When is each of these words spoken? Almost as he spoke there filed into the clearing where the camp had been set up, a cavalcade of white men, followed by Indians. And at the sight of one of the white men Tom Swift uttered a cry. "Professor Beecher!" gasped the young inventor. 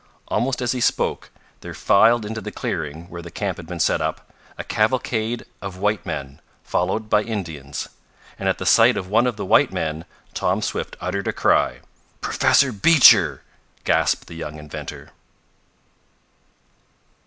Almost 0.29 0.63
as 0.63 0.71
he 0.71 0.81
spoke 0.81 1.29
there 1.59 1.75
filed 1.75 2.25
into 2.25 2.41
the 2.41 2.49
clearing 2.51 3.07
where 3.07 3.21
the 3.21 3.29
camp 3.29 3.57
had 3.57 3.67
been 3.67 3.79
set 3.79 4.01
up, 4.01 4.33
a 4.57 4.63
cavalcade 4.63 5.45
of 5.61 5.77
white 5.77 6.07
men, 6.07 6.41
followed 6.63 7.07
by 7.07 7.21
Indians. 7.21 7.87
And 8.39 8.49
at 8.49 8.57
the 8.57 8.65
sight 8.65 8.97
of 8.97 9.09
one 9.09 9.27
of 9.27 9.35
the 9.35 9.45
white 9.45 9.71
men 9.71 10.05
Tom 10.33 10.63
Swift 10.63 10.97
uttered 10.99 11.27
a 11.27 11.33
cry. 11.33 11.81
"Professor 12.19 12.71
Beecher!" 12.71 13.43
gasped 13.83 14.25
the 14.25 14.33
young 14.35 14.57
inventor. 14.57 15.11